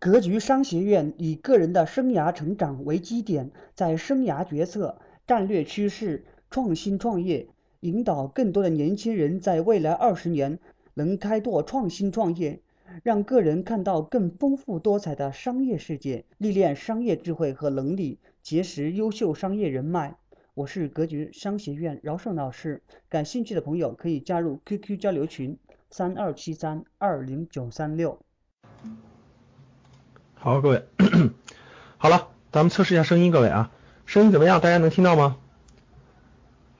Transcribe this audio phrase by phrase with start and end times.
[0.00, 7.48] 格局商学院以个人的生涯成长为基点，在生涯决策、战略趋势、创新创业，
[7.80, 10.60] 引导更多的年轻人在未来二十年
[10.94, 12.60] 能开拓创新创业，
[13.02, 20.16] 让个人看到更丰富多彩的商业世界，历练商业智慧和能力，结识优秀商业人脉。
[20.54, 25.58] 我是格局商学院饶胜老师，感兴趣的朋友可以加入 QQ 交流群
[25.90, 28.20] 三二七三二零九三六。
[30.40, 30.84] 好，各位，
[31.98, 33.70] 好了，咱们测试一下声音，各位啊，
[34.06, 34.60] 声音怎么样？
[34.60, 35.36] 大家能听到吗？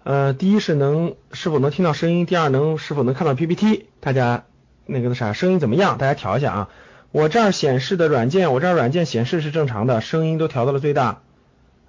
[0.04, 3.88] 呃，第一是能是否能听到声音，第二能是否能看到 PPT？
[3.98, 4.44] 大家
[4.86, 5.98] 那个的啥，声音怎么样？
[5.98, 6.68] 大家调一下啊。
[7.10, 11.22] 我这儿显示的软件，我这儿软件显示是正常的，声音都调到了最大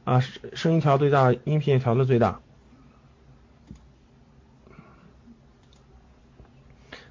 [0.06, 0.24] 啊，
[0.56, 2.40] 声音调最大，音频也调到最大，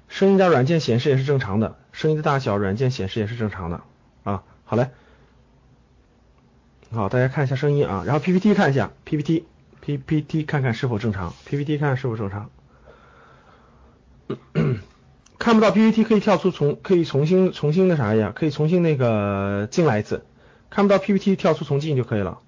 [0.09, 3.81] 声音在软件显示也是正常的，声音的大小软件显示也是正常的。
[4.23, 4.91] 啊，好嘞，
[6.91, 12.49] 好，大家看一下声音啊，然后 PPT 看一下 PPT，PPT 看看是否正常，PPT 看是否正常，
[15.37, 20.25] 看不到 PPT 可以跳出重，可以重新重新那啥呀，可以重新那个进来一次，
[20.69, 22.39] 看不到 PPT 跳出重进就可以了。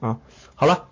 [0.00, 0.18] 啊，
[0.54, 0.88] 好了。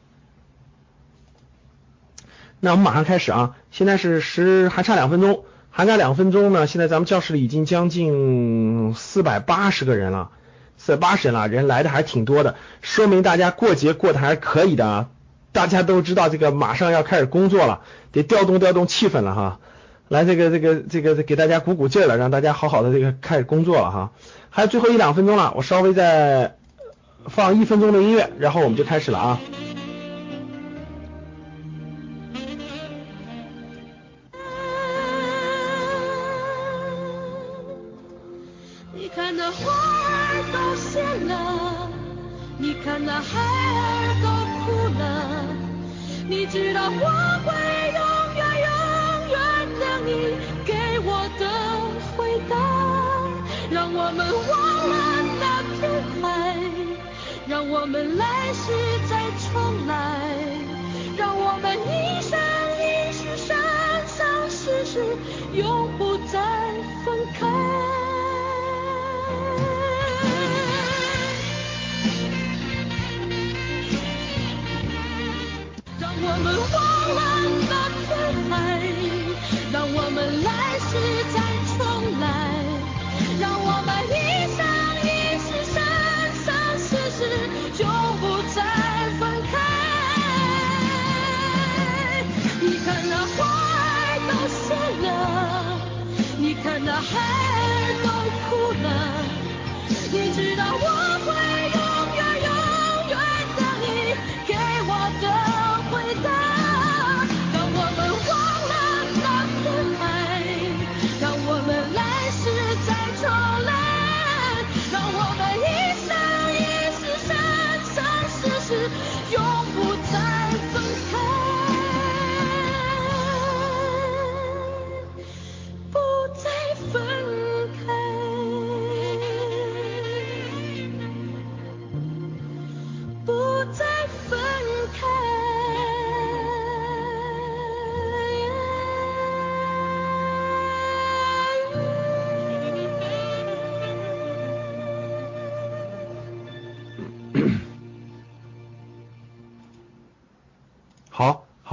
[2.64, 3.56] 那我们马上开始啊！
[3.72, 6.68] 现在是十，还差两分钟，还差两分钟呢。
[6.68, 10.30] 现在咱们教室里已经将近四百八十个人了，
[10.78, 15.08] 四百八十人了，人来的还挺多的，说明大家过节过得还是可以的啊！
[15.50, 17.80] 大家都知道这个马上要开始工作了，
[18.12, 19.58] 得调动调动气氛了哈，
[20.06, 24.12] 来这个这个这个给大家鼓鼓劲了，让大家好好的这个开始工作了哈。
[24.50, 26.54] 还有最后一两分钟了，我稍微再
[27.26, 29.40] 放一分钟的音乐，然后我们就开始了啊。
[39.14, 41.90] 看那花儿都谢了
[42.56, 44.26] 你看那海儿都
[44.64, 45.44] 哭了
[46.26, 47.06] 你知道我
[47.44, 47.52] 会
[47.92, 48.02] 永
[48.36, 48.70] 远永
[49.28, 49.36] 远
[49.78, 50.10] 等你
[50.64, 51.44] 给我的
[52.16, 52.56] 回答
[53.70, 54.92] 让我们忘了
[55.40, 55.42] 那
[55.76, 55.80] 片
[56.22, 56.56] 海
[57.46, 58.72] 让我们来世
[59.10, 60.31] 再重来。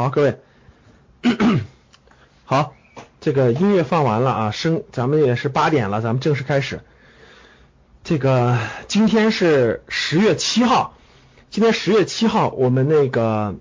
[0.09, 0.39] 各位，
[2.45, 2.73] 好，
[3.21, 6.81] 这个音乐放完了啊，声，咱们也是八点了，咱们正式开始。
[8.03, 8.57] 这个
[8.87, 10.95] 今天是十月七号，
[11.49, 13.55] 今天十月七号，我们那个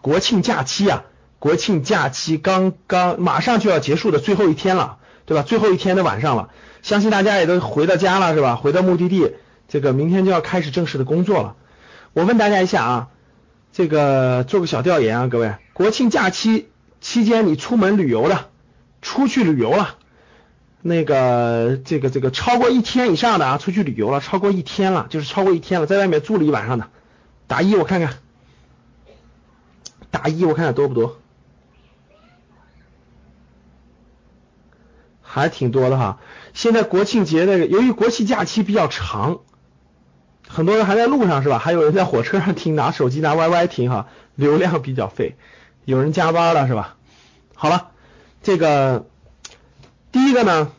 [0.00, 1.04] 国庆假期啊，
[1.38, 5.42] 国庆假期刚刚马上就要结束的最后一天了，对吧？
[5.42, 6.50] 最后一天的晚上了，
[6.82, 8.56] 相信大家也都回到家了，是吧？
[8.56, 9.34] 回到目的地，
[9.68, 11.56] 这个明天就要开始正式的工作了。
[12.12, 13.08] 我问大家一下啊。
[13.74, 16.68] 这个做个小调研啊，各位，国庆假期
[17.00, 18.50] 期间你出门旅游了，
[19.02, 19.96] 出去旅游了，
[20.80, 26.88] 那个这个这个超过一天以上的啊，出去旅游了，超过一天了，就是超过一天了，在外面住了一晚上的，
[27.48, 28.14] 打一我看看，
[30.12, 31.18] 打一我看看多不多，
[35.20, 36.20] 还挺多的哈。
[36.52, 39.40] 现在国庆节那个，由于国庆假期比较长。
[40.54, 41.58] 很多人还在路上是吧？
[41.58, 44.06] 还有人在火车上听，拿手机拿 YY 听哈，
[44.36, 45.34] 流量比较费。
[45.84, 46.94] 有人加班了是吧？
[47.54, 47.88] 好了，
[48.40, 49.06] 这个
[50.12, 50.70] 第一个呢，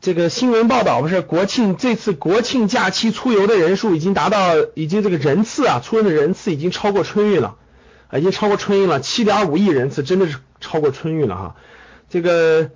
[0.00, 7.56] 这个新闻报道不是国庆这次国庆假期出游的人数已经达到，已经这个人次啊，出游的人次已经超过春运了，
[8.08, 11.56] 啊已经超过春运了，七点五亿人次，真的是超过春运了哈。
[12.08, 12.70] 这个。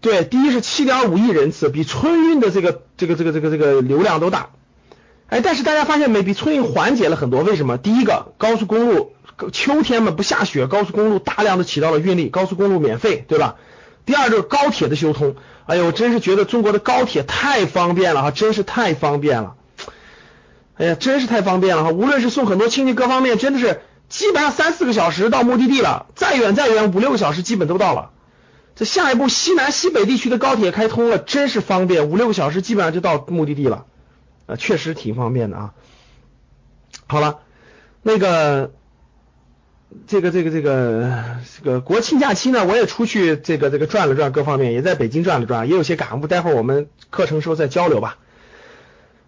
[0.00, 4.50] 对，第一是七点五亿人次，比春运的这个这个这个这个这个流量都大。
[5.28, 6.22] 哎，但是大家发现没？
[6.22, 7.42] 比春运缓解了很多。
[7.42, 7.76] 为什么？
[7.78, 9.12] 第一个，高速公路
[9.52, 13.56] 秋天嘛不下雪，高速公路大量的起到了运力，高速公路免费，对吧？
[14.06, 15.36] 第二就是高铁的修通。
[15.66, 19.54] 哎呦，我真是觉得中国的高铁太方便了哈，真是太方便了。
[20.76, 28.10] 哎呀，真是太方便了哈，无论是送很多亲戚，各方面真的是基本上三四个小时到目的地了，再远再远五六个小时基本都到了。
[28.78, 33.86] 这下一步西南西北地区的高铁开通了，真是方便，五六个小时基本上就到目的地了，
[34.46, 35.74] 啊，确实挺方便的啊。
[37.08, 37.40] 好了，
[38.02, 38.70] 那个
[40.06, 41.12] 这个这个这个
[41.56, 48.18] 这个国庆假期呢，我也出去这个这个转了转，各方面也在北京转了转，也有些感悟，待会儿我们课程时候再交流吧。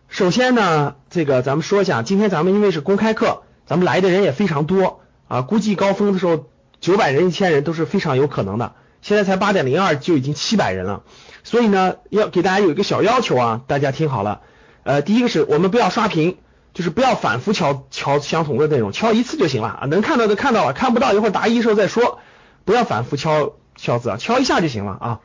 [0.06, 6.46] 首先呢，这个咱们说一下，今天咱们因为是公开课，咱们来的人也非常多啊，估计高峰的时候
[6.78, 8.74] 九百人、一千人都是非常有可能的。
[9.02, 11.02] 现在才八点零二就已经七百人了，
[11.42, 14.42] 所以呢，要给大家有一个小要求啊，大家听好了，
[14.82, 16.36] 呃，第一个是我们不要刷屏，
[16.74, 22.18] 就是不要反复敲敲相同的内容，敲一次就行了啊，能看到的看到了，看不到一会儿答疑时候再说，
[22.66, 25.20] 不要反复敲敲字啊，敲一下就行了啊。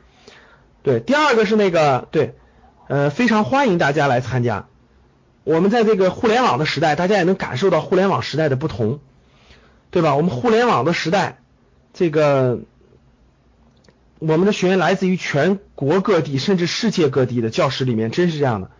[0.82, 2.34] 对，第二个是那个对，
[2.88, 4.68] 呃，非常欢迎大家来参加，
[5.44, 9.00] 我们在这个互联网的时代，大家也能感受到互联网时代的不同，
[9.90, 10.16] 对吧？
[10.16, 11.40] 我们互联网的时代，
[11.92, 12.60] 这个。
[14.28, 18.70] 我们的学员来自于全国各地，甚至世界各地的教室里面，真是这样的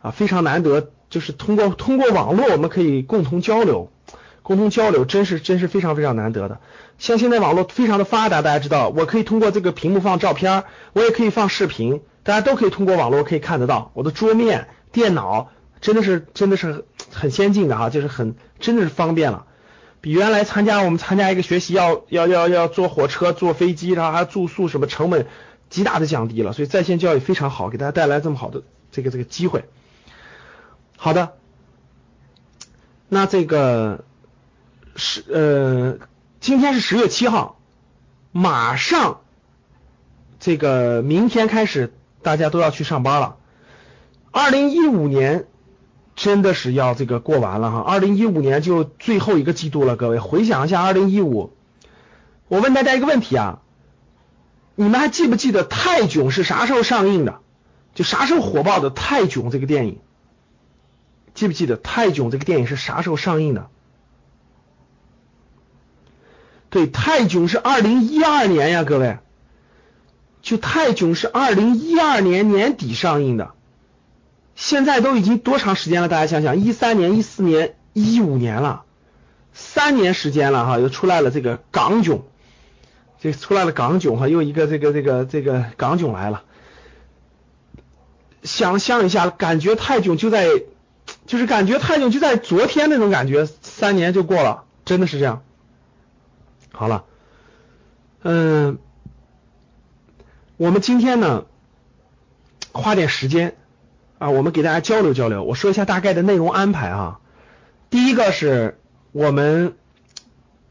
[0.00, 3.92] 啊，非常难得，就是通过通过网络，我们可以共同交流，
[4.42, 6.60] 共同交流，真是真是非常非常难得的。
[6.96, 10.64] 像现在网络非常的发达，大家知道，我可以通过这个屏幕放照片，
[10.94, 13.90] 我也可以放视频，大家都可以通过网络可以看得到。
[13.92, 15.50] 我的桌面电脑
[15.82, 19.44] 真的是真的是很先进的哈，就是很真的是方便了。
[20.00, 25.26] 比原来参加我们参加一个学习要要要要坐火车坐飞机，然后还住宿什么成本
[25.70, 28.62] 极大的降低了，所以在线教育非常好，给大家带来这么好的
[28.92, 29.64] 这个这个机会。
[30.96, 31.32] 好的，
[33.08, 34.04] 那这个
[34.94, 35.98] 十呃
[36.40, 37.58] 今天是十月七号，
[38.30, 39.20] 马上
[40.38, 41.92] 这个明天开始
[42.22, 43.36] 大家都要去上班了。
[44.30, 45.46] 二零一五年。
[46.18, 51.52] 真的是要这个过完了哈，二零一五年就最后一个季度了，各位回想一下二零一五，
[52.48, 53.62] 我问大家一个问题啊，
[54.74, 57.38] 你们还记不记得《泰囧》是啥时候上映的？
[57.94, 60.00] 就啥时候火爆的《泰囧》这个电影？
[61.34, 63.68] 记不记得《泰囧》这个电影是啥时候上映的？
[66.68, 69.18] 对，《泰囧》是二零一二年呀，各位，
[70.42, 73.52] 就《泰囧》是二零一二年年底上映的。
[74.60, 76.08] 现在都已经多长时间了？
[76.08, 78.82] 大家想想，一三年、一四年、一五年了，
[79.52, 82.24] 三年时间了哈，又出来了这个港囧，
[83.20, 86.42] 这出来了港囧哈，又一个这个这个这个港囧来了。
[88.42, 90.48] 想象一下，感觉泰囧就在，
[91.24, 95.44] 就是感觉泰囧就在昨天那种感觉，三年就过了，真的是这样。
[96.72, 97.04] 好了，
[98.24, 98.78] 嗯，
[100.56, 101.46] 我们今天呢，
[102.72, 103.54] 花点时间。
[104.18, 105.44] 啊，我们给大家交流交流。
[105.44, 107.20] 我说一下大概的内容安排啊。
[107.90, 108.78] 第一个是
[109.12, 109.76] 我们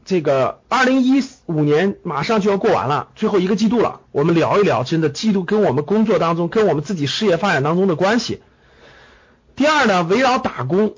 [0.04, 8.42] 这个二零一五年马上就要过完了，最后一个季度了，我们聊一聊真的季度跟我们工作当中、跟我们自己事业发展当中的关系。
[9.56, 10.94] 第二呢，围绕打工，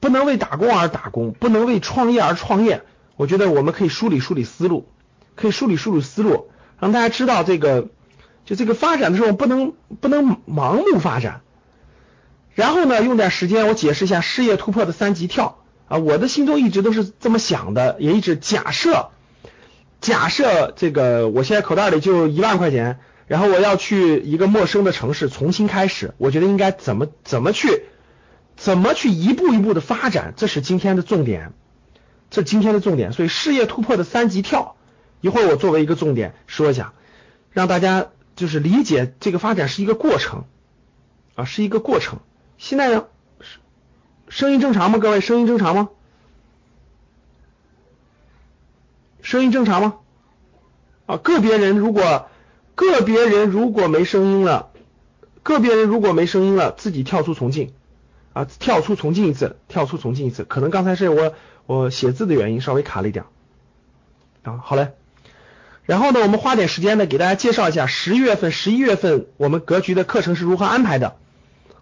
[0.00, 2.82] 不能为打工而打工，不能为创业而创业。
[3.16, 4.86] 我觉得我们可以梳理梳理思路，
[5.36, 7.88] 可以梳理梳理思路，让大家知道这个
[8.44, 11.40] 就这个发展的时候不能不能盲目发展。
[12.56, 19.10] 然后呢，用点时间我解释一下事业突破的三级跳啊，我的心中一直都是这么想的，也一直假设，
[20.00, 27.82] 假设这个我现在口袋里就一万块钱，然后我要去一个陌生的城市重新开始，我觉得应该怎么怎么去
[28.56, 31.52] 怎么去一步一步的发展，这是今天的重点，
[32.30, 33.12] 这今天的重点。
[33.12, 34.76] 所以事业突破的三级跳，
[35.20, 36.94] 一会儿我作为一个重点说一下，
[37.52, 40.44] 让大家就是理解这个发展是一个过程
[41.34, 42.20] 啊，是一个过程。
[42.58, 43.06] 现在呢，
[44.28, 44.98] 声音正常吗？
[44.98, 45.90] 各位，声音正常吗？
[49.22, 49.98] 声音正常吗？
[51.06, 52.28] 啊，个别人如果
[52.74, 54.70] 个别人如果没声音了，
[55.42, 57.72] 个别人如果没声音了，自己跳出重进
[58.32, 61.34] 啊，跳出重进一次，跳出重进一次，可能刚才是我
[61.66, 63.24] 我写字的原因稍微卡了一点
[64.42, 64.58] 啊。
[64.64, 64.92] 好嘞，
[65.84, 71.16] 然后呢，我们花点时间呢，给大家介绍一下十一月份、十一月份我们格局的课程是如何安排的，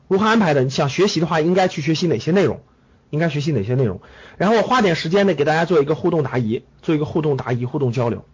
[0.08, 0.62] 如何安排的？
[0.64, 2.62] 你想学习的话，应该去学习哪些内容？
[3.10, 4.00] 应该学习哪些内容？
[4.38, 8.24] 然后我花点时间呢，给大家做一个互动答疑，做一个互动答疑、互动交流、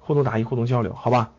[0.00, 1.32] 互动答疑、互动交流，好吧？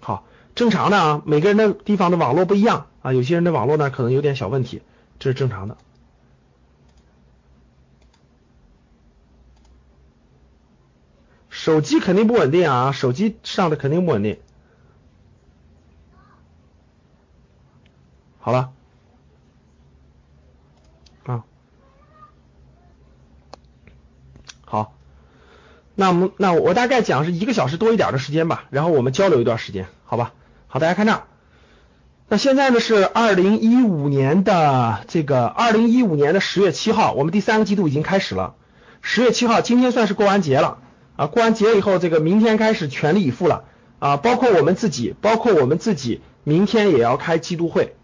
[0.00, 4.80] 好，正常的啊，每个人的地方的网络不一样啊，有些人的网络呢可能有点小问题，
[5.18, 5.76] 这是正常的。
[11.50, 14.38] 手机肯定不稳定啊，手机上的肯定不稳定。
[18.48, 18.70] 好了，
[21.26, 21.44] 啊，
[24.64, 24.94] 好，
[25.94, 30.32] 那我们那我大概讲是一个小时多一点的时间吧，然后我们交流一段时间，好吧？
[30.66, 31.24] 好，大家看这儿，
[32.28, 38.54] 那现在呢是二零一五年的这个二零一五年的十月七号，我们第三个季度已经开始了，
[39.02, 40.78] 十月七号，今天算是过完节了。
[41.16, 43.64] 啊，过完节以后，这个明天开始全力以赴了。
[43.98, 47.94] 啊，包括我们自己，包括我们自己，明天也要开季度会。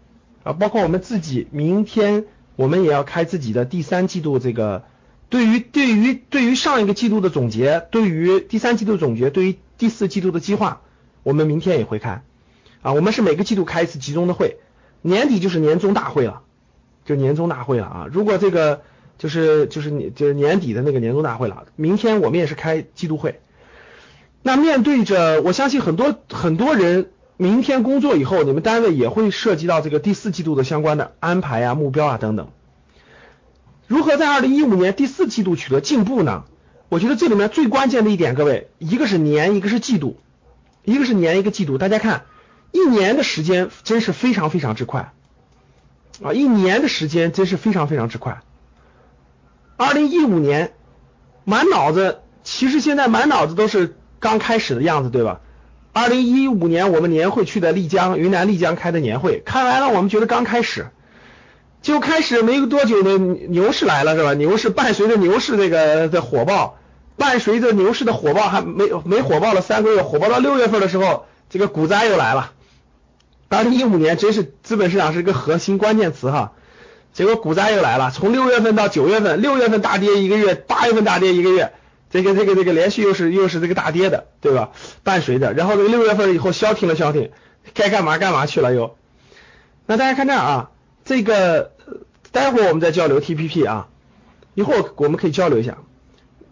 [0.45, 2.25] 啊，包括我们自己，明天
[2.55, 4.83] 我们也要开自己的第三季度这个，
[5.27, 10.81] 对于对于对于上一个季度的总结，对于第三季度总结，对于第四季度的计划，
[11.23, 12.21] 我们明天也会开。
[12.83, 14.59] 啊，我们是每个季度开一次集中的会，
[15.01, 16.43] 年底就是年终大会了，
[17.05, 18.07] 就年终大会了啊。
[18.11, 18.83] 如果这个
[19.17, 23.41] 就是就是你就是年底的那个年终大会了，明天我们也是开季度会。
[24.43, 27.09] 那面对着，我相信很多很多人。
[27.37, 32.49] 明天工作以后，你们单位也会涉及到这个第四季度的相关的安排啊、目标啊等等。
[33.87, 36.45] 如何在二零一五年第四季度取得进步呢？
[36.87, 40.17] 我觉得这里面最关键的一点，各位，一个是年，一个是季度，
[40.83, 41.77] 一个是年，一个季度。
[41.77, 42.25] 大家看，
[42.71, 45.11] 一年的时间真是非常非常之快
[46.23, 46.31] 啊！
[46.31, 48.41] 一年的时间真是非常非常之快。
[49.77, 50.73] 二零一五年，
[51.43, 55.41] 满脑子，其实现在满脑子都是刚开始的样子，对吧？
[55.97, 60.87] 二零一五年我们年会去的丽江，云南丽江开的年会，看完了我们觉得刚开始，
[61.81, 64.33] 就开始没多久呢，牛市来了是吧？
[64.33, 66.77] 牛市伴随着牛市这个的火爆，
[67.15, 72.51] 伴随着牛市的火爆还没没火爆了三个月，火爆到六月份的时候，这个股灾又来了。
[73.47, 76.51] 二零一五年真是资本市场是一个核心关键词哈，
[77.13, 81.71] 结果股灾又来了，从六月份到九月份，六月份大跌一个月，八月份大跌一个月。
[82.09, 84.71] 这个这个这个连续又是又是这个大跌的，对吧？
[85.03, 87.31] 伴随着，然后这个六月份以后消停了消停，
[87.73, 88.95] 该干嘛干嘛去了又。
[89.85, 90.69] 那大家看这儿啊，
[91.03, 91.71] 这个
[92.31, 93.87] 待会儿我们再交流 TPP 啊，
[94.53, 95.77] 一会儿我们可以交流一下。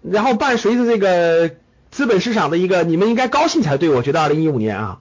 [0.02, 1.52] 然后伴随着这个
[1.92, 5.00] 资本市场的一个，你们应该高兴才对，我觉得二零一五年啊，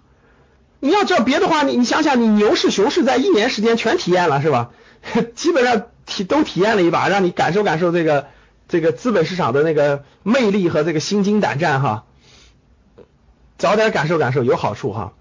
[0.79, 4.71] 你要知道别的话，你你想想，你牛市熊市在一年时间全体验了是吧？
[5.35, 8.27] 基本上体都体验了一把，让你感受感受这个。
[8.73, 12.07] 这个资本市场的那个魅力和这个心惊胆战哈，
[13.59, 15.13] 早点感受感受有好处哈。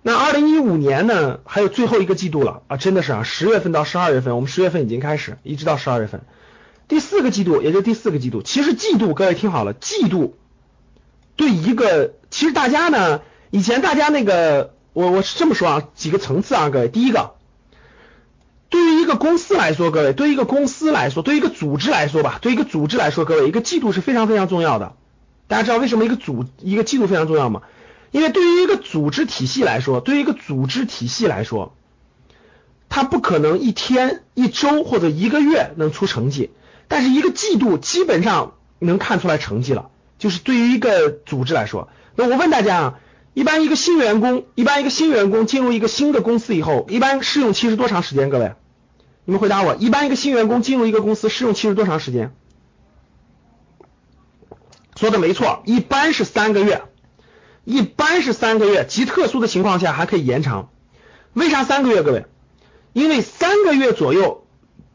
[0.00, 6.22] 那二零一五年呢，还有最后一个季度了啊，真的是啊，十月份到十二月份，我们十月份已经开始，一直到十二月份，
[6.88, 8.40] 第四个季度，也就第四个季度。
[8.40, 10.38] 其实季度，各位听好了，季度
[11.36, 13.20] 对一个，其实大家呢，
[13.50, 17.34] 以前大家那个，我我是这么说啊，几个层次啊，各位，第一个。
[18.70, 24.94] 对于一个公司来说，各位，对于一个公司来说，对于一个组织来说吧，对于一个组织来说，各位，一个季度是非常非常重要的。
[25.48, 27.62] 大家知道为什么一个组一个季度非常重要吗？
[28.12, 31.74] 因为对于一个组织体系来说，对于一个组织体系来说，
[32.88, 36.50] 它不可能一天、一周或者一个月能出成绩，
[36.86, 39.90] 但是一个季度基本上能看出来成绩了。
[40.18, 42.94] 就是对于一个组织来说，那我问大家啊，
[43.34, 48.30] 一般一个新员工，一般一个新员工进入一个新的公司以后，一般试用期是多长时间？
[48.30, 48.52] 各位？
[49.30, 52.34] 你们回答我，一般一个新员工进入一个公司试用期是多长时间？
[54.96, 56.82] 说的没错，一般是三个月，
[57.62, 60.70] 一般是三个月，极特殊的情况下还可以延长。
[61.32, 62.02] 为啥三个月？
[62.02, 62.26] 各位，
[62.92, 64.42] 因为三个月左右，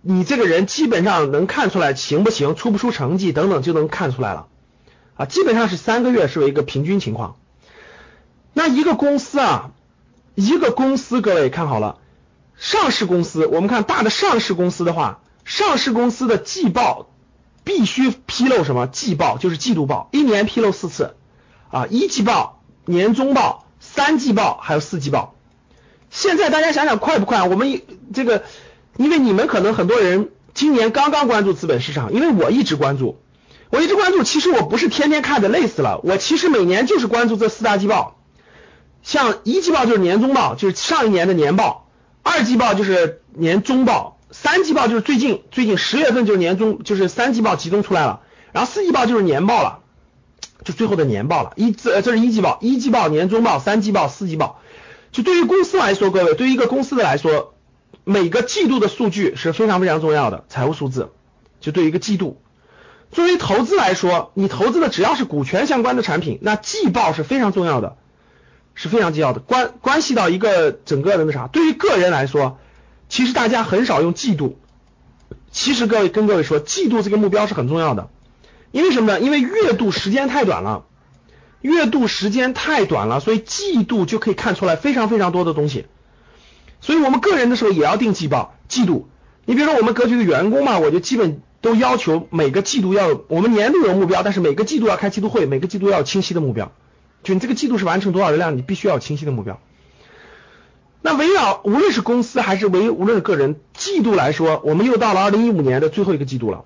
[0.01, 4.47] 你这个人基本上能看出来行不行，出不出成绩等等就能看出来了
[5.15, 7.37] 啊，基本上是三个月是为一个平均情况。
[8.51, 9.71] 那一个公司啊。
[10.37, 11.99] 一个公司，各位看好了，
[12.57, 17.07] 上市公司，我们看大的上市公司的话，上市公司的季报
[17.63, 18.87] 必须披露什么？
[18.87, 21.15] 季报就是季度报，一年披露四次
[21.69, 25.35] 啊，一季报、年终报、三季报还有四季报。
[26.09, 27.47] 现在大家想想快不快？
[27.47, 27.81] 我们
[28.13, 28.43] 这个，
[28.95, 33.19] 因为你们可能很多人今年刚刚关注资本市场，因为我一直关注，
[33.69, 38.17] 我一直关注，其实我不是天天看的累死了，我其实每年就是关注这四大季报。
[39.03, 41.84] 像一季报就是年终报，就是上一年的年报；
[42.35, 48.23] 二季报就是年终报；三季报就是最近最近十月份就是年终，就是三季报集中出来了。
[48.51, 49.79] 然后四季报就是年报了，
[50.65, 51.53] 就最后的年报了。
[51.55, 54.59] 一这这是一季报，一季报、年终报、三季报、四季报。
[55.13, 57.53] 就对于公司来说，各位对于一个公司的来说，
[58.03, 61.13] 每个季度的数据是非常非常重要的财务数字。
[61.61, 62.41] 就对于一个季度，
[63.13, 67.95] 作为投资来说，你投资的只要是股权相关的产品，那季报是非常重要的。
[68.75, 71.47] 是非常重要的，关关系到一个整个的那啥。
[71.47, 72.59] 对于个人来说，
[73.09, 74.59] 其实大家很少用季度。
[75.51, 78.09] 其实各位跟各位说，季度这个目标是很重要的。
[78.71, 79.21] 因为什么呢？
[79.21, 80.83] 因为月度时间太短了，
[81.61, 85.85] 月度时间太短了，所以季度就可以看出来非常非常多的东西。
[86.81, 89.07] 所以我们个人的时候也要定季报、季度。
[89.45, 96.73] 你比如说我们格局的员工嘛，我就基本都要求每个季度要，我们年度有目标，但是每个季度要开季度会，每个季度要有清晰的目标。
[97.25, 99.59] 就你这个季度是完成多少的量，你必须要有清晰的目标。
[101.01, 106.63] 那围绕无论是公司还是围无论是个人，季度来说，我们又到了二零一五年的最后一个季度了。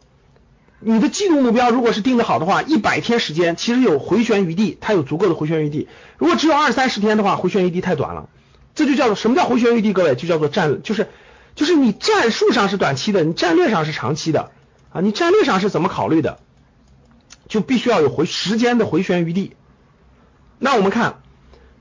[0.82, 5.88] 你的季度目标如果是定的好的话，一百天时间其实有回旋余地，它有足够的回旋余地。
[6.18, 8.30] 如果只有二三十天的话，回旋余地太短了。
[8.76, 9.94] 这就叫做什么叫回旋余地？
[9.94, 11.08] 各位就叫做战，就是
[11.56, 14.52] 就是你战术上是短期的，你战略上是长期的
[14.92, 15.00] 啊。
[15.02, 16.40] 你战略上是怎么考虑的？
[17.50, 19.54] 就必须要有回时间的回旋余地。
[20.60, 21.22] 那我们看，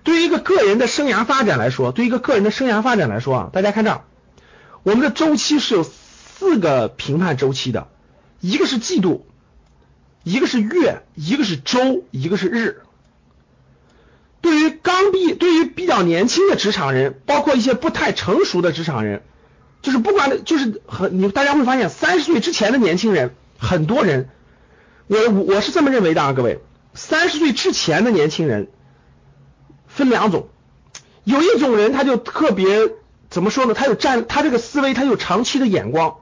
[0.04, 4.04] 对于一个个人的生涯发展来说，对于一个个人的生涯发展来说啊，大家看这儿，
[4.84, 7.88] 我们的周期是有四个评判周期的，
[8.40, 9.26] 一个是季度，
[10.22, 12.82] 一个是月，一个是周，一个是日。
[14.40, 19.22] 对于刚毕，对于比较年轻的职场人，包括一些不太成熟的职场人，
[19.82, 24.30] 就是不管就是很你大家会发现，三十岁之前的年轻人，很多人，
[25.08, 26.60] 我我是这么认为的啊，各位。
[26.98, 28.68] 三十岁之前的年轻人
[29.86, 30.48] 分两种，
[31.22, 32.90] 有一种人他就特别
[33.30, 33.72] 怎么说呢？
[33.72, 36.16] 他有战，他这个思维他有长期的眼光，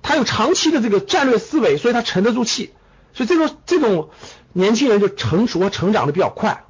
[0.00, 2.72] 他有长期的这个战略思维，所以他沉得住气。
[3.12, 4.08] 所以这种这种
[4.54, 6.64] 年轻人就成熟和成长的比较快。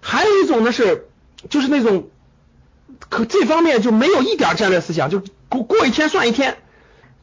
[0.00, 1.08] 还有一种呢是
[1.50, 2.08] 就是那种
[3.08, 6.58] 可这方面就没有一点战略思想，就过过一天算一天，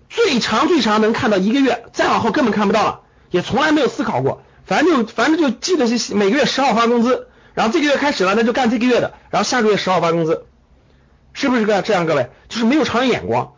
[0.09, 2.99] 最长最长能看到一个月，再往后根本看不到了，
[3.31, 4.43] 也从来没有思考过。
[4.65, 10.45] 反正就反正就记得是每个月十号发工资，然后这个月开始了，那就干这个月的，然后下个月十号发工资，
[11.33, 12.05] 是不是这样？
[12.05, 13.53] 各位就是没有长远眼光。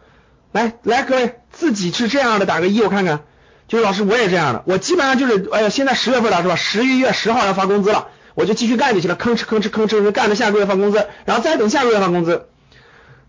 [0.51, 3.21] 来来，各位自己是这样的，打个一我看看。
[3.67, 6.55] 就是老师我也这样的，我基本上就是哎呀，现在十月份了是吧？
[6.55, 12.47] 十一月十号要发工资了，我就继续干就行了，吭哧吭哧吭哧干着下个月发工资，然后再等下个月发工资，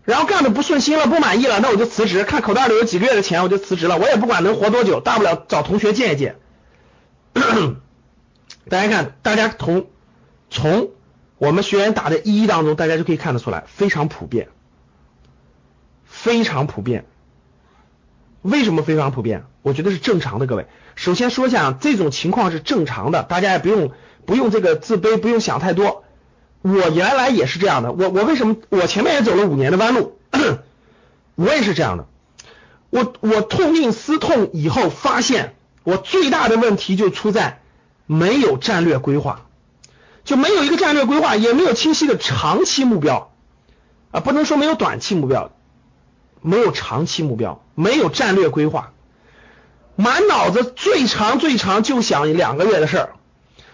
[0.05, 6.37] 然后干的不顺心了，不满意了，那我就辞职，看口袋里有几个月的钱我就辞职了，我也不管能活多久，大不了找同学借一借。
[8.69, 9.87] 大家看，大家从
[10.49, 10.91] 从
[11.37, 14.49] 我们学员打的一当中，大家就可以看得出来，非常普遍，
[16.05, 17.05] 非常普遍。
[18.41, 19.43] 为什么非常普遍？
[19.61, 20.47] 我觉得是正常的。
[20.47, 23.91] 各位，首先说一下，这种情况是正常的，大家也不用
[24.25, 26.03] 不用这个自卑，不用想太多。
[26.61, 30.17] 我原来也是这样的，我我为什么我前面也走了五年的弯路，
[31.35, 32.07] 我也是这样的。
[32.89, 35.55] 我我痛定思痛以后，发现
[35.89, 37.61] 我最大的问题就出在。
[38.11, 39.45] 没有战略规划，
[40.23, 43.31] 就没有一个战略规划，也没有清晰的长期目标
[44.09, 45.51] 啊，不能说没有短期目标，
[46.41, 48.93] 没有长期目标，没有战略规划，
[49.95, 53.09] 满脑子最长最长就想两个月的事儿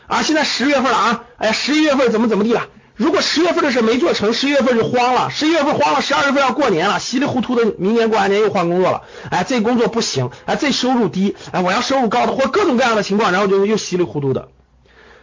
[0.08, 0.22] 啊！
[0.22, 2.68] 现在十月份了啊，哎呀，十一月份怎么怎么地了？
[2.96, 14.48] 如果十月份的事没做成，十一月份就慌了，十一月份慌了，十二月份要过年了，稀里糊涂的，明年过完年又换工作了，哎，这工作不行，哎，这收入低，哎，我要收入高的，或各种各样的情况，然后就又稀里糊涂的，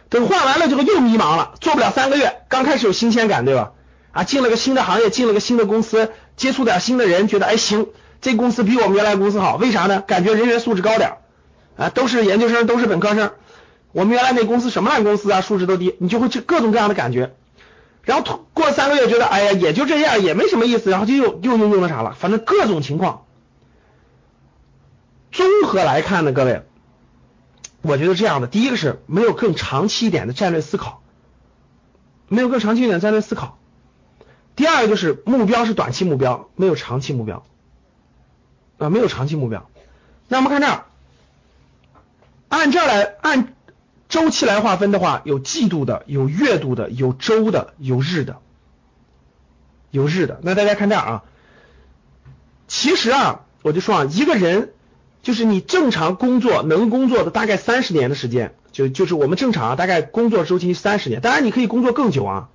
[0.09, 3.71] 等换完了之后又迷茫了，做不了三个月，刚开始有新鲜感，对吧？
[4.11, 7.87] 啊，进了个新的行业，进了个新的公司，接触点新的人，觉得哎行，
[8.21, 10.03] 这公司比我们原来公司好，为啥呢？
[10.05, 11.17] 感觉人员素质高点，
[11.75, 13.31] 啊，都是研究生，都是本科生，
[13.93, 17.33] 我们原来那公司什么烂公司啊，素质都低，你就会这各种各样的感觉。
[18.03, 23.25] 然后过三个月觉得哎呀也就这样也没什么意思，然后就又又又又那啥了，反正各种情况。
[25.31, 26.63] 综合来看呢，各位，
[27.81, 31.01] 我觉得这样的，第一个是没有更长期一点的战略思考，
[32.27, 33.57] 没有更长期一点战略思考。
[34.55, 37.43] 第二个就是目标是短期目标，没有长期目标
[38.77, 39.67] 啊，没有长期目标。
[40.27, 40.85] 那我们看这儿，
[42.49, 43.55] 按这儿来按
[44.13, 48.37] 周期来划分的话，有季度的，有月度的，有周的，有日的，
[49.89, 50.39] 有日的。
[50.43, 51.23] 那大家看这儿啊，
[52.67, 54.73] 其实啊，我就说啊，一个人
[55.23, 62.49] 就是你正常工作能工作的大概三十年的时间，就就是我们正常啊，大概工作周期三十年，当然你可以工作更久啊。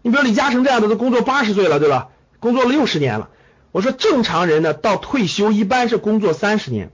[0.00, 2.08] 你比如李嘉诚这样的都工作八十岁了，对吧？
[2.40, 3.28] 工作了六十年了。
[3.72, 6.90] 我说正常人呢，到退休一般是工作三十年。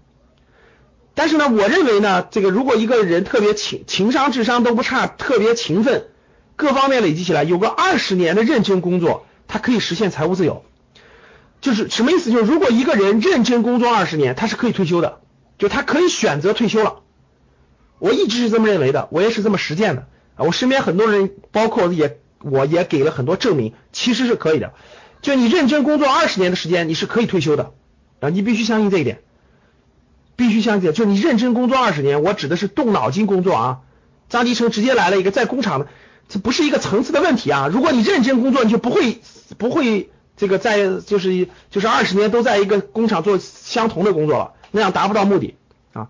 [1.15, 6.07] 但是呢，我认为呢，这个如果一个人特别情情商、智商都不差，特别勤奋，
[6.57, 10.65] 各方面累积起来，有个二十年的认真工作，他可以实现财务自由。
[11.61, 12.31] 就是什么意思？
[12.31, 15.21] 就是如果一个人认真工作二十年，他是可以退休的，
[15.59, 17.01] 就他可以选择退休了。
[17.99, 20.45] 我一直是这么认为的，我也是这么实践的啊。
[20.45, 22.19] 我身边很多人，包括也。
[22.47, 24.75] 我也给了很多证明，其实是可以的。
[25.23, 27.73] 就你认真工作二十年的时间，你是可以退休的
[28.21, 28.29] 啊！
[28.29, 29.23] 你必须相信这一点，
[30.37, 30.93] 必须相信。
[30.93, 33.81] 就你认真工作二十年，我指的是动脑筋工作啊。
[34.29, 35.87] 张吉成直接来了一个在工厂的，
[36.29, 37.69] 这不是一个层次的问题啊。
[37.71, 39.21] 如果你认真工作，你就不会
[39.59, 45.57] 不会这个在就是就是二十年都在一个工厂做相同的工作了，那样达不到目的
[45.93, 46.09] 啊。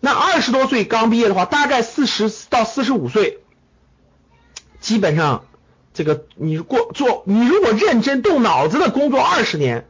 [0.00, 3.38] 那二十多岁刚毕业的话，大概四十到四十五岁。
[4.78, 5.46] 基本上，
[5.94, 9.86] 这个你过做你如果认真动脑子的工作二十年，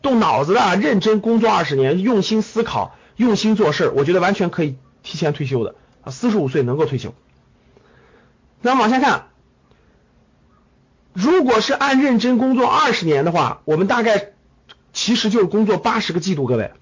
[0.00, 7.14] 动脑子的认真工作二十年，用心思考，用心做事，我觉得完全可以提前退休的啊，四十五岁能够退休。
[8.60, 9.28] 那往下看，
[11.12, 14.30] 如果是按认真工作二十年的话，我们大概
[14.92, 16.72] 其实就是工作八十个季度，各位，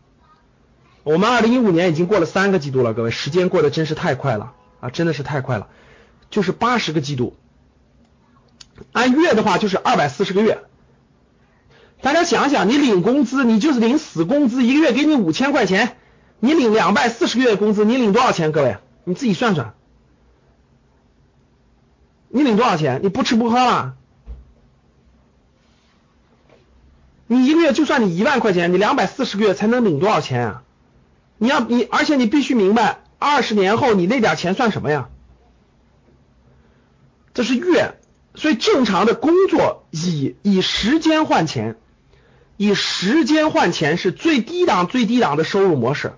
[1.03, 5.69] 我们二零一五年已经过了三个季度了，各位，时间过得真是太快了啊，真的是太快了。
[6.29, 7.37] 就是八十个季度，
[8.93, 10.59] 按月的话就是二百四十个月。
[12.07, 15.97] 大家想想，你领工资，你就是领死工资，一个月给你五千块钱，
[16.39, 18.53] 你领两百四十个月工资，你领多少钱？
[18.53, 19.75] 各位，你自己算算，
[22.29, 23.01] 你领多少钱？
[23.03, 23.97] 你不吃不喝了？
[27.27, 30.63] 你一个月就算你一万块钱，你两百四十个月才能领多少钱啊？
[31.39, 35.09] 你要你，而且你必须明白，二十年后你那点钱算什么呀？
[37.35, 37.99] 这是月，
[38.37, 41.77] 所以正常的工作以以时间换钱，
[42.57, 46.13] 以时间换钱是最低档最低档的收入模式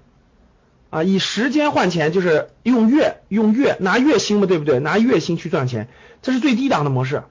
[0.91, 1.03] 啊！
[1.03, 4.79] 以时间换钱就是用月用月拿月薪嘛，对不对？
[4.79, 5.89] 拿月薪去赚钱，
[6.23, 7.25] 这是最低档的模式，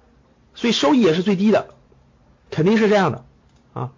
[0.53, 1.69] 所以收益也是最低的，
[2.51, 3.25] 肯定是这样的
[3.73, 3.91] 啊！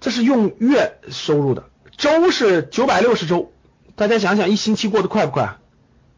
[0.00, 1.64] 这是用月收入的，
[1.96, 3.52] 周是九百六十周，
[3.94, 5.58] 大家想想一星期过得快不快？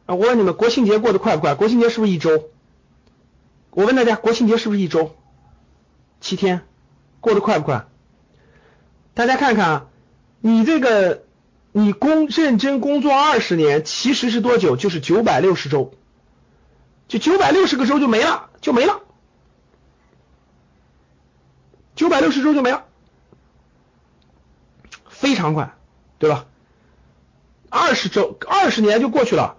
[0.07, 1.55] 啊，我问你们，国庆节过得快不快？
[1.55, 2.49] 国庆节是不是一周？
[3.71, 5.15] 我问大家，国庆节是不是一周？
[6.21, 6.63] 七天，
[7.21, 7.87] 过得快不快？
[9.15, 9.87] 大家看看啊，
[10.41, 11.25] 你这个
[11.73, 14.77] 你工认真工作二十年，其实是多久？
[14.77, 15.93] 就是九百六十周，
[17.09, 19.01] 就九百六十个周就没了，就没了，
[21.97, 22.85] 九百六十周就没了，
[25.09, 25.75] 非常快，
[26.19, 26.47] 对吧？
[27.71, 29.57] 二十周，二十年就过去了。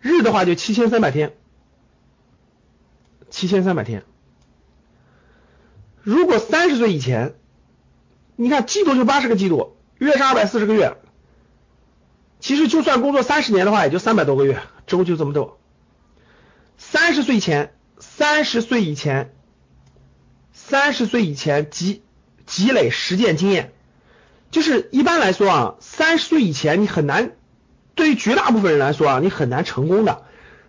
[0.00, 1.34] 日的话就七千三百天，
[3.30, 4.04] 七千三百天。
[6.08, 7.34] 如果三十岁以前，
[8.34, 10.96] 你看季度就八十个季度，月是二百四十个月，
[12.40, 15.60] 其实就算工作三十年的话，也就三百多个月，周就这么多。
[16.78, 19.34] 三十岁前，三十岁以前，
[20.54, 22.02] 三十岁以前积
[22.46, 23.74] 积累实践经验，
[24.50, 27.32] 就是一般来说啊，三十岁以前你很难。
[27.94, 30.22] 对于绝大部分人来说啊，你很难成功的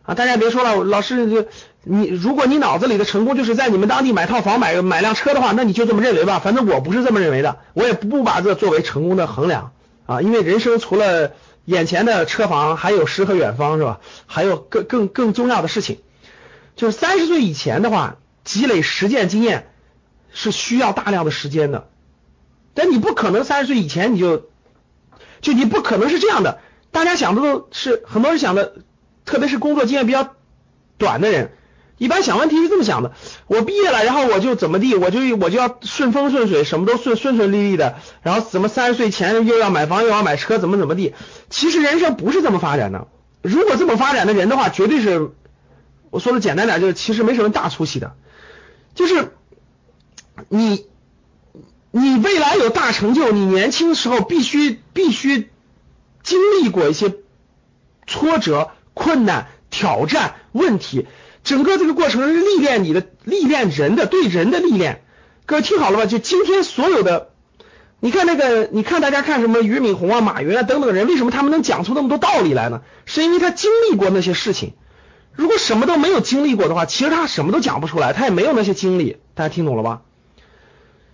[0.10, 0.16] 啊！
[0.16, 1.46] 大家别说了，老师，
[1.84, 6.40] 你如果你脑子里的成功就是在你们当地买套房、买买辆车的话，那你就这么认为吧。
[6.40, 9.72] 反正我不是这么认为的，我也不把这作为成功的衡量
[10.08, 10.24] 啊。
[10.24, 11.34] 因为人生除了
[11.66, 14.00] 眼前的车房，还有诗和远方，是吧？
[14.26, 16.00] 还有更更更重要的事情，
[16.76, 19.70] 就是三十岁以前的话，积累实践经验
[20.34, 21.88] 是需要大量的时间的。
[22.74, 24.50] 但你不可能三十岁以前你就
[25.42, 26.58] 就你不可能是这样的。
[26.90, 28.74] 大家想的都是很多人想的，
[29.30, 30.34] 特别是工作经验比较
[30.98, 31.52] 短的人，
[32.00, 33.12] 一般想问题是这么想的：
[33.46, 41.14] 我毕业了，然后我就怎么地，我就我就要顺风顺水，什么都顺顺顺利利的，然后怎么三十岁前又要买房又要买车，怎么怎么地？
[41.52, 43.08] 其实人生不是这么发展的。
[43.44, 45.30] 如果这么发展的人的话，绝对是
[46.10, 48.16] 我说的简单点，就是其实没什么大出息的。
[48.96, 49.32] 就是
[50.48, 50.88] 你
[51.92, 55.52] 你未来有大成就，你年轻时候必须必须。
[56.22, 57.16] 经历过一些
[58.06, 61.08] 挫折、困难、挑战、问题，
[61.46, 65.04] 整个这个过程是历练你的，历练人的对人的历练。
[65.46, 66.06] 各位听好了吧？
[66.06, 67.30] 就今天所有的，
[68.02, 72.82] 你看那个，你看大家看什么俞敏洪啊、马云啊等等人，为什么他们能讲出那么多道理来呢？
[73.06, 74.74] 是因为他经历过那些事情。
[75.32, 79.16] 如果什么都没有经历过的话，其实他什么都讲不出来，他也没有那些经历。
[79.34, 80.02] 大家听懂了吧？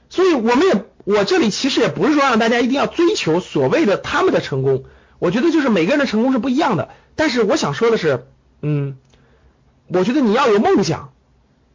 [0.09, 4.85] 所以我们也，我这里其实也不是说让大家一定要追求所谓的他们的成功。
[5.19, 6.89] 我觉得就是每个人的成功是不一样的。
[7.15, 8.27] 但是我想说的是，
[8.61, 8.97] 嗯，
[9.87, 11.11] 我觉得你要有梦想。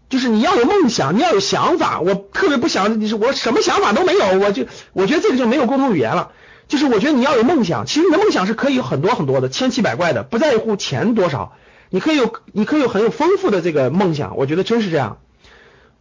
[0.08, 2.00] 就是你要有梦想，你要有想法。
[2.00, 6.32] 我特别不想，你是我什么想法都没有，我就我觉得这个就没有共同语言了。
[6.66, 11.52] 就是我觉得你要有梦想，其实你的梦想是可以很多很多的，千奇百怪的，不在乎钱多少，
[11.90, 14.36] 你可以有，你可以有很有丰富的这个梦想。
[14.36, 15.18] 我觉得真是这样。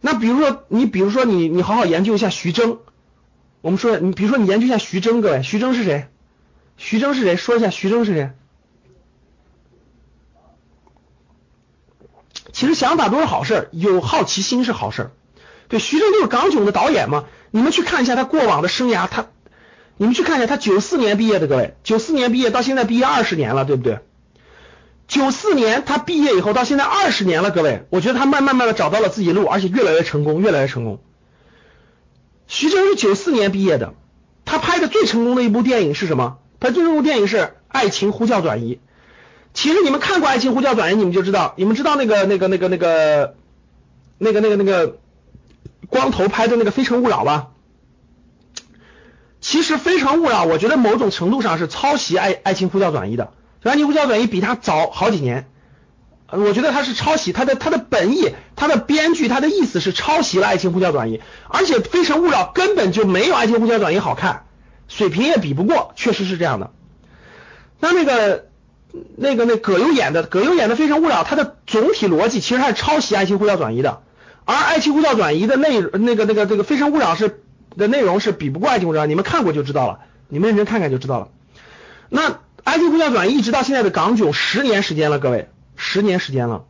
[0.00, 2.78] 那比如说你，比如说你，你好好研究一下徐峥。
[3.60, 6.08] 我们说，你比如说你研究一下徐峥，各位，徐峥是谁？
[6.80, 7.36] 徐峥是谁？
[7.36, 8.30] 说一下徐峥是谁？
[12.52, 15.10] 其实想法都是好事，有好奇心是好事。
[15.68, 17.26] 对，徐峥就是港囧的导演嘛。
[17.50, 19.26] 你们去看一下他过往的生涯，他，
[19.98, 23.98] 你们去看一下他九四年毕业的，各位，九四年毕业到现在毕业二十年了，对不对？
[25.06, 30.98] 九四年他毕业以后到现在二十年了，各位，我觉得他慢慢慢的找到了自己路，而且越来越成功，越来越成功。
[32.46, 33.92] 徐峥是九四年毕业的，
[34.46, 36.38] 他拍的最成功的一部电影是什么？
[36.60, 37.36] 他最成功电影是
[37.68, 38.76] 《爱情呼叫转移》。
[39.52, 43.34] 其实你们看过《爱情呼叫转移》，你们就知道，你们知道那个那个那个那个
[44.18, 44.98] 那个那个那个
[45.88, 47.48] 光头拍的那个《非诚勿扰》吧？
[49.40, 53.32] 其实《非诚勿扰》我觉得某种程度上是抄袭《爱爱情呼叫转移》的，
[53.70, 55.48] 《爱情呼叫转移》比它早好几年，
[56.28, 61.18] 我觉得它是抄袭，它的它的本意，它的编剧，它的意思是抄袭了《爱情呼叫转移》，
[61.48, 64.44] 而且《非诚勿扰》根本就没有《爱情呼叫转移》好看，
[64.90, 66.70] 水平也比不过，确实是这样的。
[67.80, 68.44] 那那个。
[69.16, 74.00] 那个那葛优演的葛优演的《非诚勿扰》，它的总体逻辑其实它是抄袭《爱情呼叫转移》的，
[74.44, 77.40] 而《爱情呼叫转移》的内那个那个这个《非诚勿扰》是
[77.76, 81.28] 的内容是比不过《爱情呼叫》，你们看过就知道了，你们认真看看就知道了。
[82.08, 82.30] 那
[82.64, 86.64] 《爱情呼叫转移》一直到现在的港囧十年时间了，各位，十年时间了。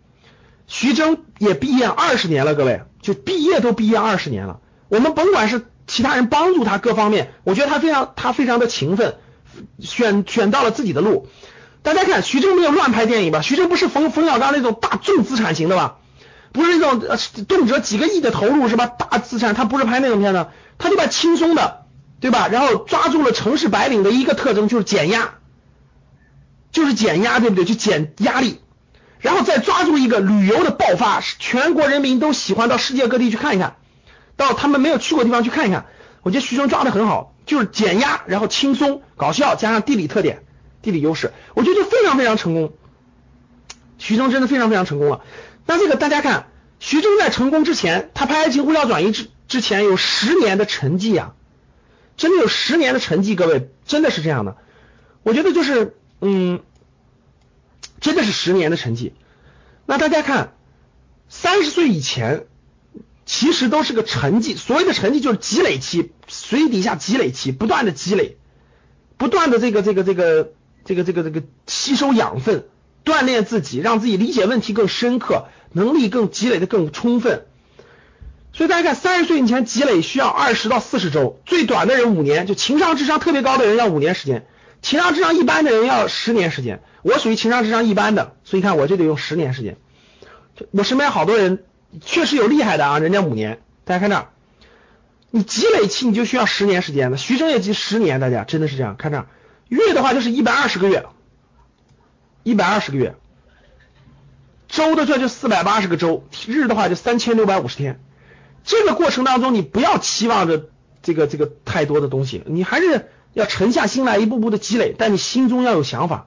[0.66, 4.60] 徐峥也毕业二十年了，各位，就毕业都毕业二十年了。
[4.88, 9.16] 我们甭管是其他人帮助他各方面，我觉得他非常他非常的勤奋，
[9.80, 11.26] 选选到了自己的路。
[11.82, 13.42] 大家看，徐峥没有乱拍电影吧？
[13.42, 15.96] 徐峥不是冯冯小刚那种大重资产型的吧？
[16.52, 17.16] 不是那种呃
[17.48, 18.86] 动辄几个亿的投入是吧？
[18.86, 20.46] 大资产，他不是拍那种片子，
[20.78, 21.86] 他就把轻松的，
[22.20, 22.46] 对吧？
[22.46, 25.34] 然后抓住了城市白领的一个特征，就是减压，
[26.70, 27.64] 就是减压，对不对？
[27.64, 28.60] 就减压力，
[29.18, 33.76] 然后再抓住一个旅游的爆发，全国人民都喜欢到世界各地去看一看，
[34.40, 35.86] 到他们没有去过地方去看一看。
[36.22, 40.42] 我觉得徐峥抓的很好，就是减压，然后轻松搞笑，加上地理特点。
[40.82, 42.72] 地理优势，我觉得就非常非常成功。
[43.98, 45.20] 徐峥真的非常非常成功了。
[45.66, 46.46] 那这个大家看，
[46.78, 51.34] 徐峥在成功之前，他拍《爱情呼叫转移》之之前有十年的沉寂啊，
[52.16, 54.56] 真的有十年的沉寂，各位真的是这样的。
[55.22, 56.60] 我觉得就是，嗯，
[58.00, 59.12] 真的是十年的沉寂。
[59.84, 60.54] 那大家看，
[61.28, 62.46] 三十岁以前
[63.32, 68.38] 其实都是个沉寂，所谓的沉寂就是积累期，水底下积累期，不断的积累，
[69.18, 70.52] 不断的这个这个这个。
[70.82, 72.64] 这个这个这个吸收养分，
[73.04, 77.44] 锻炼自己，让自己理解问题更深刻，能力更积累的更充分。
[78.54, 84.46] 所以大家看，三十岁以前积累需要二十到四十周，最短的人五年，就情商智商特别高的人要五年时间，
[84.80, 86.82] 情商智商一般的人要十年时间。
[87.02, 89.76] 我属于情商智商一般的，所以看我就得用十年时间。
[90.70, 91.62] 我身边好多人
[92.00, 93.60] 确实有厉害的啊，人家五年。
[93.84, 94.28] 大家看这儿，
[95.30, 99.26] 你积累期你就需要十年时间的，徐峥也积十年，大家真的是这样，看这儿。
[99.68, 101.06] 月的话就是一百二十个月，
[102.42, 103.14] 一百二十个月，
[104.68, 108.00] 周的这就四百八十个周，日的话就三千六百五十天。
[108.62, 110.68] 这个过程当中，你不要期望着
[111.02, 114.94] 这个这个太多的东西，你还是要沉下心来，一步步的积累。
[114.96, 116.26] 但你心中要有想法，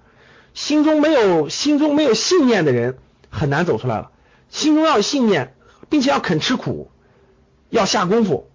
[0.54, 2.98] 心中没有心中没有信念的人
[3.30, 4.10] 很难走出来了。
[4.50, 5.53] 心中要有信念，
[5.94, 6.90] 并且要肯吃苦，
[7.70, 8.50] 要下功夫，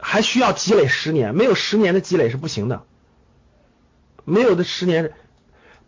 [0.00, 2.84] 还需要积累十年，没有十年的积累是不行的。
[4.24, 5.12] 没有的十年，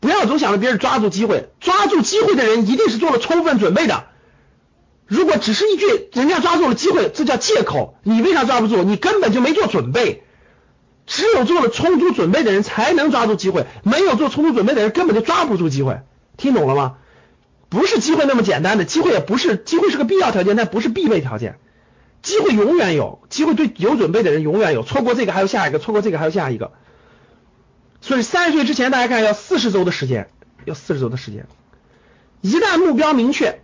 [0.00, 4.08] 不要总想着别人抓住机会，抓住机会的人一定是做了充分准备的。
[5.06, 7.96] 如果只是一句人家抓住了机会，这叫借口。
[8.02, 8.82] 你为啥抓不住？
[8.82, 10.24] 你根本就没做准备。
[11.06, 16.02] 只有做了充足准备的人才能抓住机会，没有做充足准备的人根本就抓不住机会。
[16.36, 16.96] 听懂了吗？
[17.68, 21.58] 不是机会那么简单的，机会也不是机会是个必要条件，但不是必备条件。
[22.22, 26.72] 机会永远有，机会对有准备的人永远有，错过这个还有下一个，错过这个还有下一个。
[28.00, 30.28] 所以三十岁之前，大家看要四十周的时间，
[30.64, 31.46] 要四十周的时间。
[32.40, 33.60] 一旦目标明确，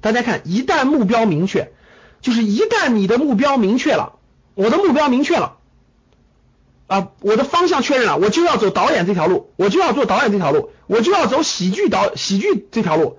[0.00, 1.72] 大家看，一旦目标明确，
[2.20, 4.18] 就是一旦你的目标明确了，
[4.54, 5.58] 我的目标明确了，
[6.86, 13.18] 啊，我的方向确认了，我就要走导演这条路，我就要做导演这条路，我就要走喜剧导喜剧这条路。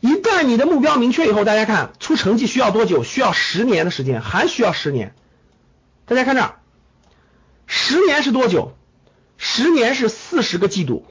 [0.00, 3.04] 一旦你的目标明确以后，大家看出成绩需要多久？
[3.04, 5.14] 需要十年的时间，还需要十年。
[6.06, 6.56] 大家看这儿，
[7.66, 8.72] 十年是多久？
[9.36, 11.04] 十年是四十个季度。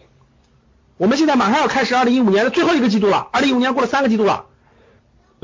[0.97, 4.45] 我们现在马上要开始二零一五年的最后一个季度了，二零一五年过了三个季度了，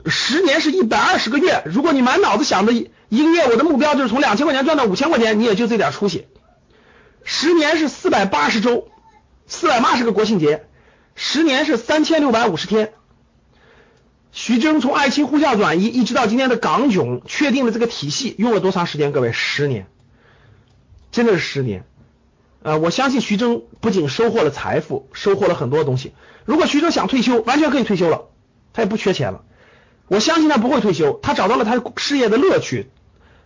[0.06, 1.64] 十年是一百二十个月。
[1.66, 6.28] 如果你满脑子想着一个月我的目标就是从两千块钱赚到五千块钱，你也就这点出息。
[7.30, 8.88] 十年是四百八十周，
[9.48, 10.66] 四百八十个国庆节，
[11.14, 12.94] 十年是三千六百五十天。
[14.32, 19.12] 徐峥从爱情呼啸转移一直到今天的港囧，确定了这个体系用了多长时间？
[19.12, 19.88] 各位，十年，
[21.12, 21.84] 真的是十年。
[22.64, 26.14] 呃，我相信徐峥不仅收获了财富，收获了很多东西。
[26.46, 28.30] 如果徐峥想退休，完全可以退休了，
[28.72, 29.44] 他也不缺钱了。
[30.08, 32.90] 我相信他不会退休，他找到了他事业的乐趣。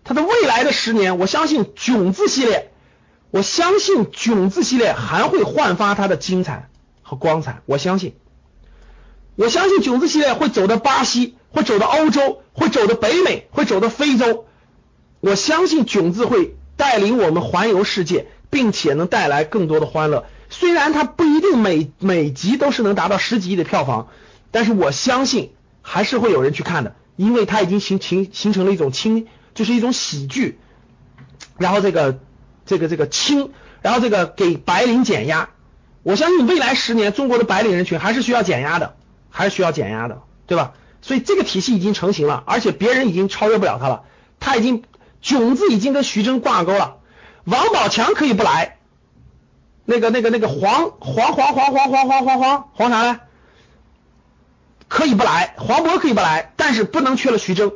[0.03, 2.71] 他的未来的十年，我相信囧字系列，
[3.31, 6.69] 我相信囧字系列还会焕发它的精彩
[7.01, 7.61] 和光彩。
[7.65, 8.13] 我相信，
[9.35, 14.45] 我相信囧字系列会走到巴西，会走到欧洲，会走到北美，会走到非洲。
[15.19, 18.27] 我相信囧字会带领我们环游世界。
[18.51, 20.25] 并且能带来更多的欢乐。
[20.49, 24.09] 虽然它不一定每每集都是能达到十几亿的票房，
[24.51, 30.59] 但是我相信还是会有人去看的，因为它已经形形形成了一种轻，就是一种喜剧。
[31.57, 32.19] 然后这个
[32.65, 35.49] 这个这个轻，然后这个给白领减压。
[36.03, 38.95] 我相信未来十年中国的白领人群还是需要减压的，
[39.29, 40.73] 还是需要减压的，对吧？
[41.01, 44.03] 所以这个体系已经成型了，而且别人已经超越不了他了。
[44.39, 44.83] 他已经
[45.21, 46.97] 囧字已经跟徐峥挂钩了。
[47.43, 48.77] 王宝强可以不来，
[49.85, 53.19] 那个、那个、那个黄黄黄黄黄黄黄黄黄黄啥来？
[54.87, 57.73] 可以不来，黄渤可以不来，但是不能缺了徐峥。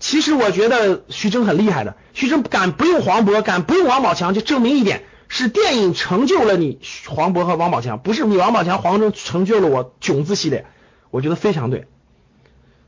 [0.00, 10.66] 其实我觉得徐峥很厉害的，徐峥敢不用黄渤，敢不用王宝强，就证明一点，是电影成就了你黄渤和王宝强，不是你王宝强、黄峥成就了我囧字系列，
[11.12, 11.86] 我觉得非常对。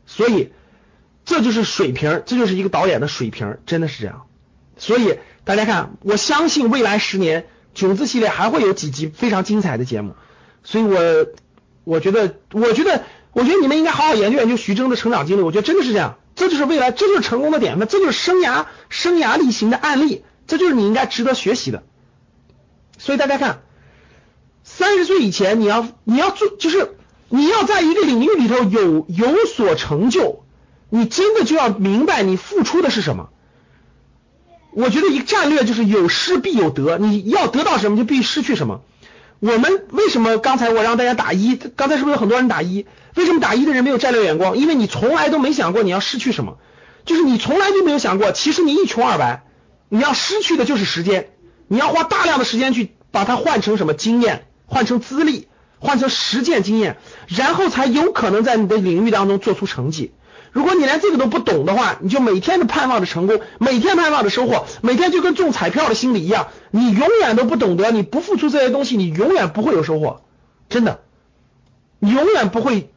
[0.06, 0.50] 所以
[1.24, 4.26] 这就是水平，这就是一个导演的水平，真的是这样。
[4.76, 5.18] 所以。
[5.44, 10.14] 大家看，我相信未来十年囧字系列还会有几集非常精彩的节目，
[10.62, 11.26] 所以我
[11.82, 21.82] 我觉得，我觉得，我觉得你们应该好好研究研究徐峥的成长经历，我觉得真的是这样，这就是未来，这就是成功的典范，这就是生涯生涯力行的案例，这就是你应该值得学习的。
[22.98, 23.62] 所以大家看，
[24.64, 26.96] 三十岁以前你要你要做，就是
[27.28, 30.44] 你要在一个领域里头有有所成就，
[30.88, 33.30] 你真的就要明白你付出的是什么。
[34.72, 38.80] 我觉得一个战略就是有失必有得，你要得到什么就必须失去什么。
[39.42, 41.56] 我们为什么刚才我让大家打一？
[41.56, 42.86] 刚才是不是有很多人打一？
[43.16, 44.56] 为什么打一的人没有战略眼光？
[44.56, 46.58] 因为你从来都没想过你要失去什么，
[47.04, 49.42] 就是你从来就没有想过，其实你一穷二白，
[49.88, 51.30] 你要失去的就是时间，
[51.66, 55.48] 你要花大量的时间去把它换成什么经验，换成资历，
[55.80, 60.12] 换成实践经验，然后才有可能在你的领域当中做出成绩。
[60.52, 70.22] 如果你连这个都不懂的话，你就每天都盼望着成功，每天盼望着收获，每天就跟中彩票的心理一样，你永远都不懂得，你不付出这些东西，你永远不会有收获，
[70.68, 71.00] 真的，
[71.98, 72.90] 你永远不会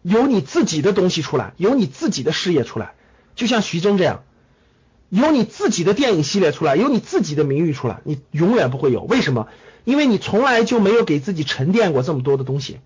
[0.00, 2.94] 有你自己的东西出来，有你自己的事业出来，
[3.36, 4.24] 就像徐峥这样，
[5.10, 9.48] 有你自己的电影系列出来，有你自己的名誉出来，你永远不会有，为什么？
[9.84, 12.80] 因为你从来就没有给自己沉淀过这么多的东西，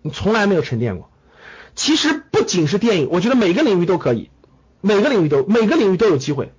[0.00, 1.10] 你从来没有沉淀过。
[1.74, 4.30] 其实不仅是电影，我觉得每个领域都可以，
[4.80, 6.52] 每个领域都每个领域都有机会。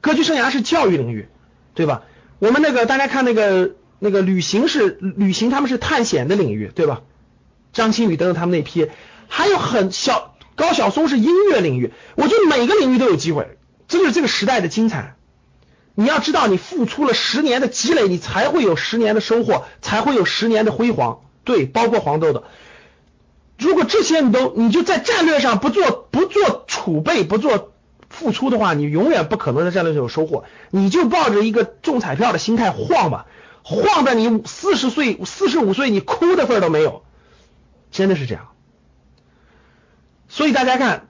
[0.00, 1.28] 歌剧生涯是教育领域，
[1.74, 2.02] 对吧？
[2.38, 7.02] 我们那个大家看那个那个旅行是旅行，他们是探险的领域，对吧？
[7.72, 8.88] 张馨予等等他们那批，
[9.26, 11.92] 还有很小高晓松是音乐领域。
[12.14, 15.16] 我觉得每个领域都有机会，这就是这个时代的精彩。
[15.94, 21.20] 你要知道，你付出了十年的积累，你才会有十年的收获，才会有十年的辉煌。
[21.44, 22.44] 对，包括黄豆的。
[23.58, 27.72] 如果这些你都，你就在战略上不做不做储备不做
[28.08, 30.44] 付出的话，你永远不可能在战略上有收获。
[30.70, 33.26] 你就抱着一个中彩票的心态晃吧，
[33.64, 37.02] 晃的你四十岁四十五岁你哭的份都没有，
[37.90, 38.48] 真的是这样。
[40.28, 41.08] 所以大家看，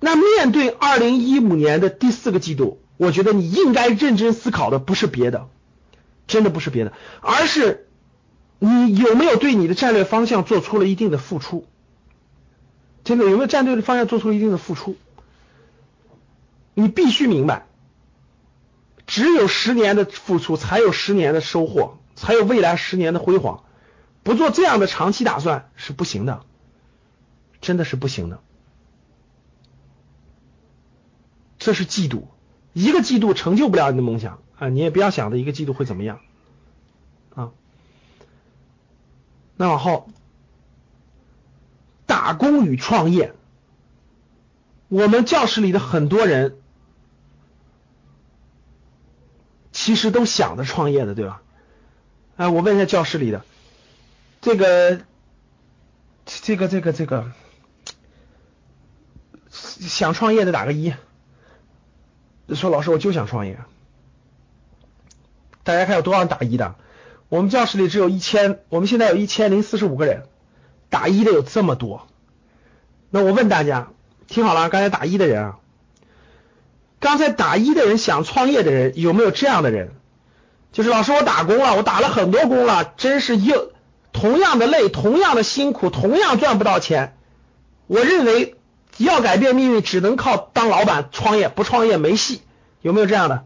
[0.00, 5.48] 那面对二零一五年的第四个季度，我觉得你应该认真思考的不是别的，
[6.26, 7.88] 真的不是别的，而是
[8.58, 11.66] 你有没有对你的战略方向做出了一定的付出。
[13.04, 14.96] 真的有没有战队的方向做出一定的付出？
[16.74, 17.66] 你必须明白，
[19.06, 23.62] 只有十年的付出，才有十年的收获，才有未来十年的辉煌。
[24.22, 26.42] 不做这样的长期打算是不行的。
[27.60, 28.40] 真的是不行的。
[31.58, 32.24] 这是嫉妒，
[32.74, 34.68] 一个嫉妒成就不了你的梦想啊！
[34.68, 36.20] 你也不要想着一个嫉妒会怎么样
[37.34, 37.52] 啊。
[39.56, 40.10] 那往后，
[42.14, 43.34] 打工与创业，
[44.86, 46.58] 我们教室里的很多人
[49.72, 51.42] 其实都想着创业的，对吧？
[52.36, 53.44] 哎，我问一下教室里的
[54.40, 55.00] 这个、
[56.24, 57.32] 这个、这个、这个
[59.50, 60.94] 想创业的打个一。
[62.50, 63.58] 说老师，我就想创业。
[65.64, 66.76] 大家看有多少人打一的？
[67.28, 70.28] 我们教室里只有一千，我们现在有一千零四十五个人，
[70.94, 72.06] 打一的有这么多。
[73.10, 73.88] 那我问大家，
[74.28, 75.58] 听好了，刚才打一的人啊，
[77.00, 79.92] 刚才打一的人想创业的人有没有这样的人？
[80.72, 83.72] 就是老师，我打工了，我打了很多工了，真是又
[84.12, 87.16] 同样的累，同样的辛苦，同样赚不到钱。
[87.86, 88.56] 我认为。
[88.96, 92.42] 要改变命运，只能靠当老板创业，不创业没戏。
[92.80, 93.44] 有没有这样的？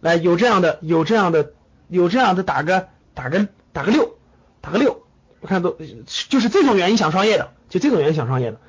[0.00, 1.52] 来，有这样的，有这样的，
[1.86, 4.16] 有这样的，打个打个打个六，
[4.60, 5.01] 打个六。
[5.42, 5.76] 我看都
[6.06, 8.60] 就是这种原因想创业的，就这种原因想创业的。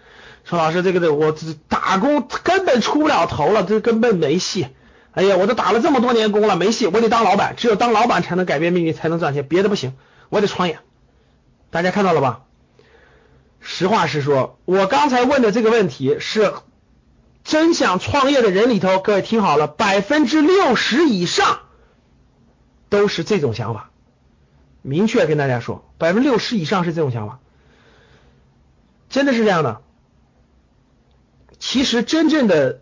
[0.44, 1.34] 说老师，这个的我
[1.70, 4.68] 打工根本出不了头了，这根本没戏。
[5.12, 9.94] 哎呀，我都打了这么多年工了，没戏，我得当老板，只有当老板才能改变命运，才能赚钱，别的不行，
[10.30, 10.80] 我得创业。
[11.70, 12.42] 大家看到了吧？
[13.62, 16.54] 实话实说，我刚才问的这个问题是
[17.44, 21.60] 真想创业的人里头，各位听好了，百分之六十以上
[22.90, 23.92] 都是这种想法。
[24.82, 27.40] 明确跟大家说，百分之六十以上是这种想法，
[29.08, 29.82] 真的是这样的。
[31.60, 32.82] 其实真正的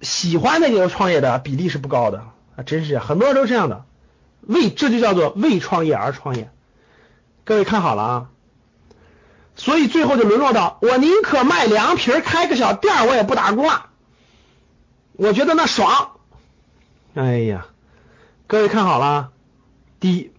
[0.00, 2.24] 喜欢那个创业的比例是不高的
[2.56, 3.84] 啊，真是很多人都这样的，
[4.40, 6.50] 为这就叫做为创业而创业。
[7.44, 8.30] 各位看好了啊。
[9.54, 13.90] 所以最后就沦落到我宁可卖凉皮开个小店我也不打工了。
[15.12, 16.10] 我觉得那爽。
[17.14, 17.66] 哎呀，
[18.48, 19.30] 各位看好了，
[20.00, 20.32] 第一，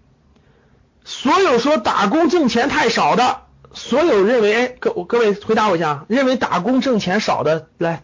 [1.09, 3.41] 所有说打工挣钱太少的，
[3.73, 8.03] 所有认为哎各各位回答我一下，认为打工挣钱少的来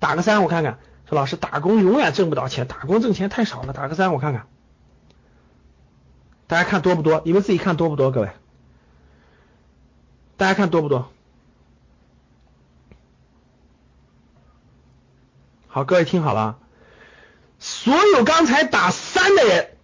[0.00, 0.80] 打个三我看看。
[1.08, 4.48] 说老师打工永远挣不到钱，打工挣钱太少了，打个三我看看。
[6.48, 7.22] 大家看多不多？
[7.24, 8.10] 你们自己看多不多？
[8.10, 8.30] 各位。
[10.36, 11.08] 大家看多不多？
[15.68, 16.58] 好，各位听好了，
[17.60, 19.75] 所有刚才打三的人，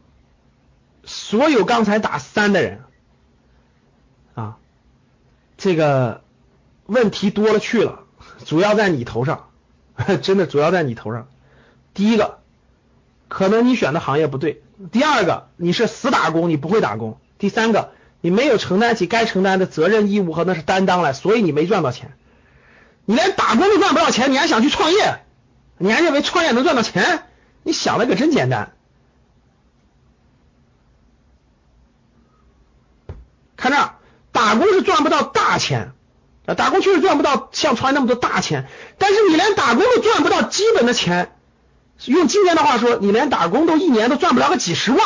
[1.05, 2.83] 所有刚才打三的人
[4.35, 4.57] 啊，
[5.57, 6.23] 这个
[6.87, 8.05] 问题多了去了，
[8.45, 9.51] 主要在你头上，
[10.23, 11.29] 真的主要在你头上。
[11.95, 12.39] 第一个，
[13.29, 17.93] 可能你选的行业不对；第二个，你是死打工，你不会打工；第三个。
[18.25, 22.13] 你没有承担起该承担的责任义务和那是担当来，所以你没赚到钱。
[23.05, 25.25] 你连打工都赚不到钱，你还想去创业？
[25.77, 27.25] 你还认为创业能赚到钱？
[27.65, 28.77] 你想的可真简单。
[33.57, 33.91] 看这，
[34.43, 35.93] 打工是赚不到大钱
[36.47, 38.67] 啊，打工确实赚不到像创业那么多大钱，
[38.99, 41.37] 但是你连打工都赚不到基本的钱，
[42.07, 45.01] 用今天的话说，你连打工都一年都赚不了个几十万。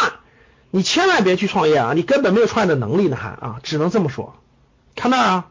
[0.71, 1.93] 你千万别去创业啊！
[1.95, 4.35] 你根本没有创业的能力呢，还啊，只能这么说。
[4.95, 5.45] 看那啊，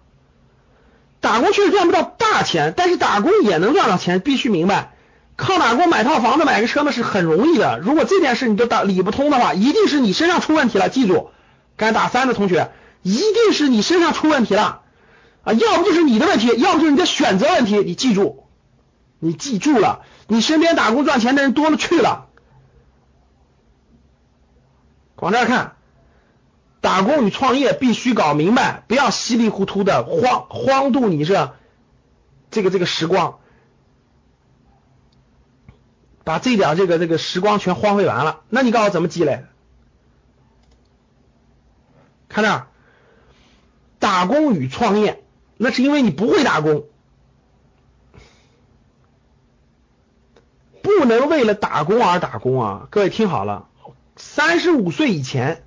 [1.19, 4.19] 打工确实赚不到大钱，但是打工也能赚到钱。
[4.19, 4.93] 必须明白，
[5.36, 7.79] 靠打工买套房子、买个车那是很容易的。
[7.79, 10.89] 如果这件事你都打理不通的话，一定是你身上出问题了。
[10.89, 11.29] 记住，
[11.77, 12.71] 该打三的同学，
[13.06, 14.82] 一定是你身上出问题了
[15.43, 15.53] 啊！
[15.53, 17.78] 要不就是你的问题，要不就是你的选择问题。
[17.78, 18.47] 你记住，
[19.20, 22.30] 你记住了，你身边打工赚钱的人多了去了。
[25.18, 25.76] 往这儿看，
[26.82, 31.53] 打工与创业必须搞明白，不要稀里糊涂的荒荒度你这
[32.49, 33.38] 这个这个时光，
[36.24, 38.41] 把这点这个这个时光全荒废完了。
[38.49, 39.45] 那你告诉我怎么积累？
[42.30, 42.68] 看这儿，
[44.06, 45.24] 打工与创业，
[45.58, 46.84] 那是因为你不会打工，
[50.84, 52.88] 不能为了打工而打工啊！
[52.91, 53.68] 各位听好了。
[54.16, 55.64] 三十五岁以前，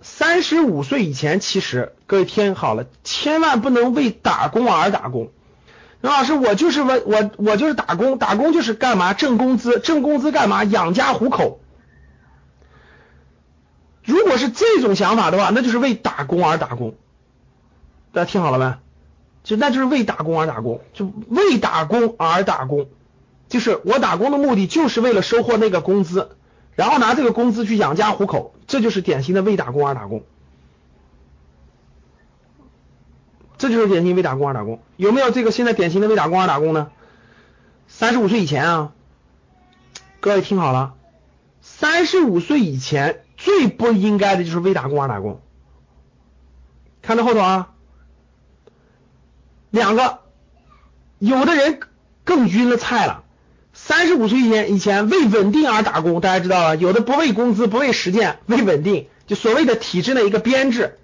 [0.00, 5.30] 三十五岁以前，其实各位听好了，千万不能为打工而打工。
[6.00, 9.14] 那老师，我就是为我我就是打工，打工就是干嘛？
[9.14, 10.64] 挣工资，挣工资干嘛？
[10.64, 11.60] 养家糊口。
[14.08, 16.94] 如果是这种想法的话，那就是为打工而打工。
[18.12, 18.74] 大家听好了没？
[19.44, 22.88] 就那就是为打工而打工，就为打工而打工，
[23.50, 26.30] 就是我打工的目的就是为了收获那个工资。
[26.74, 30.22] 然后拿这个工资去养家糊口，这就是典型的为打工而打工。
[33.58, 34.80] 这就是典型为打工而打工。
[34.96, 36.90] 有没有这个现在典型的为打工而打工呢？
[37.88, 38.92] 三十五岁以前啊，
[40.20, 40.94] 各位听好了，
[41.60, 45.40] 三十五岁以前最不应该的就是为打工而打工。
[47.00, 47.70] 看到后头啊，
[49.70, 50.18] 两个，
[51.18, 51.80] 有的人
[52.24, 53.24] 更晕了菜了。
[53.72, 60.98] 三十五岁以前以前为稳定而打工，大家知道了，有的不为工资，不为实践，为稳定，就所谓的体制的一个编制。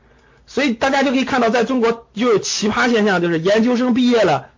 [0.46, 4.50] 所以大家就可以看到，在中国就有奇葩现象，就是研究生毕业了，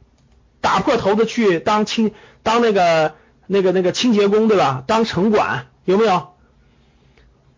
[0.63, 2.13] 打破头子去当清
[2.43, 3.15] 当那个
[3.47, 4.83] 那个那个清洁工，对吧？
[4.87, 6.36] 当城管有没有？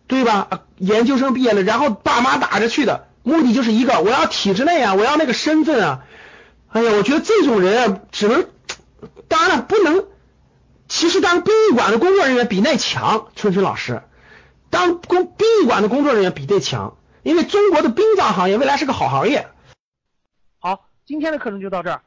[0.09, 0.63] 对吧？
[0.77, 6.03] 研究生毕业了，然后爸妈打着去的，目的就是一个，我要体制内啊，我要那个身份啊。
[6.67, 8.47] 哎呀，我觉得这种人啊，只能，
[9.27, 10.05] 当然了，不能。
[10.87, 14.01] 其实当殡仪馆的工作人员比那强，春春老师，
[14.71, 16.97] 当工殡仪馆的工作人员比这强。
[17.21, 19.47] 因为中国的殡葬行业未来是个好行业。
[20.57, 22.01] 好，今天的课程就到这儿。